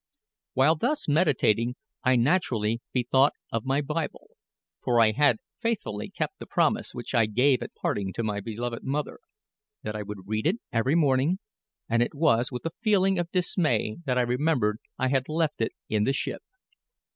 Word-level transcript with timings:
While 0.53 0.77
thus 0.77 1.07
meditating, 1.07 1.75
I 2.03 2.15
naturally 2.15 2.81
bethought 2.91 3.33
me 3.35 3.55
of 3.55 3.65
my 3.67 3.81
Bible, 3.81 4.31
for 4.83 4.99
I 4.99 5.11
had 5.11 5.37
faithfully 5.59 6.09
kept 6.09 6.39
the 6.39 6.47
promise 6.47 6.95
which 6.95 7.13
I 7.13 7.27
gave 7.27 7.61
at 7.61 7.75
parting 7.75 8.11
to 8.13 8.23
my 8.23 8.39
beloved 8.39 8.81
mother 8.83 9.19
that 9.83 9.95
I 9.95 10.01
would 10.01 10.25
read 10.27 10.47
it 10.47 10.55
every 10.73 10.95
morning; 10.95 11.37
and 11.87 12.01
it 12.01 12.15
was 12.15 12.51
with 12.51 12.65
a 12.65 12.73
feeling 12.81 13.19
of 13.19 13.29
dismay 13.29 13.97
that 14.07 14.17
I 14.17 14.21
remembered 14.23 14.79
I 14.97 15.09
had 15.09 15.29
left 15.29 15.61
it 15.61 15.73
in 15.87 16.05
the 16.05 16.13
ship. 16.13 16.41